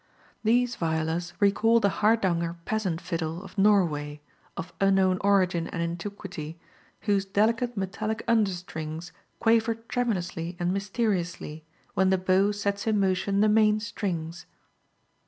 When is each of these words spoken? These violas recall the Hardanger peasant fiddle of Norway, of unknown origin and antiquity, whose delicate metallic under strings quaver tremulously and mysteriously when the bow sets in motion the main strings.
These 0.43 0.77
violas 0.77 1.31
recall 1.39 1.79
the 1.79 1.99
Hardanger 2.01 2.55
peasant 2.65 2.99
fiddle 2.99 3.43
of 3.43 3.55
Norway, 3.55 4.19
of 4.57 4.73
unknown 4.81 5.19
origin 5.21 5.67
and 5.67 5.79
antiquity, 5.79 6.59
whose 7.01 7.23
delicate 7.23 7.77
metallic 7.77 8.23
under 8.27 8.49
strings 8.49 9.11
quaver 9.39 9.75
tremulously 9.75 10.57
and 10.59 10.73
mysteriously 10.73 11.65
when 11.93 12.09
the 12.09 12.17
bow 12.17 12.51
sets 12.51 12.87
in 12.87 12.99
motion 12.99 13.41
the 13.41 13.47
main 13.47 13.79
strings. 13.79 14.47